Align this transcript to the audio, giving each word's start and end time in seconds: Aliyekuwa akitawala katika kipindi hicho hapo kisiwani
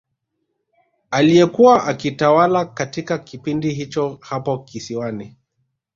Aliyekuwa 1.11 1.83
akitawala 1.83 2.65
katika 2.65 3.17
kipindi 3.17 3.73
hicho 3.73 4.17
hapo 4.21 4.57
kisiwani 4.59 5.35